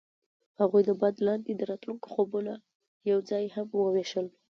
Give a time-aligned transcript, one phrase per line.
[0.59, 2.53] هغوی د باد لاندې د راتلونکي خوبونه
[3.11, 4.27] یوځای هم وویشل.